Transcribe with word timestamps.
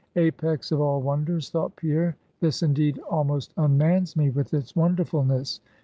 Apex 0.15 0.71
of 0.71 0.81
all 0.81 0.99
wonders! 0.99 1.51
thought 1.51 1.75
Pierre; 1.75 2.15
this 2.39 2.63
indeed 2.63 2.97
almost 3.07 3.53
unmans 3.55 4.15
me 4.15 4.31
with 4.31 4.51
its 4.51 4.75
wonderfulness. 4.75 5.59